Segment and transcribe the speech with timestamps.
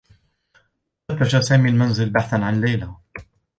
[1.09, 2.95] فتّش سامي المنزل بحثا عن ليلى.